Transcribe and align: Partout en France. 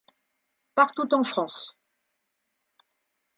Partout 0.73 1.13
en 1.13 1.21
France. 1.23 1.77